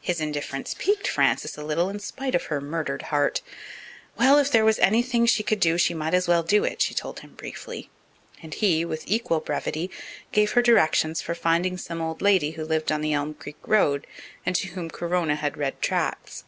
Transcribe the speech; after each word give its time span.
His 0.00 0.20
indifference 0.20 0.76
piqued 0.78 1.08
Frances 1.08 1.56
a 1.58 1.64
little 1.64 1.88
in 1.88 1.98
spite 1.98 2.36
of 2.36 2.44
her 2.44 2.60
murdered 2.60 3.02
heart. 3.10 3.42
Well, 4.16 4.38
if 4.38 4.48
there 4.48 4.64
was 4.64 4.78
anything 4.78 5.26
she 5.26 5.42
could 5.42 5.58
do 5.58 5.76
she 5.76 5.92
might 5.92 6.14
as 6.14 6.28
well 6.28 6.44
do 6.44 6.62
it, 6.62 6.80
she 6.80 6.94
told 6.94 7.18
him 7.18 7.34
briefly, 7.34 7.90
and 8.40 8.54
he, 8.54 8.84
with 8.84 9.02
equal 9.08 9.40
brevity, 9.40 9.90
gave 10.30 10.52
her 10.52 10.62
directions 10.62 11.20
for 11.20 11.34
finding 11.34 11.76
some 11.78 12.00
old 12.00 12.22
lady 12.22 12.52
who 12.52 12.64
lived 12.64 12.92
on 12.92 13.00
the 13.00 13.12
Elm 13.12 13.34
Creek 13.34 13.58
road 13.66 14.06
and 14.46 14.54
to 14.54 14.68
whom 14.68 14.88
Corona 14.88 15.34
had 15.34 15.56
read 15.56 15.82
tracts. 15.82 16.44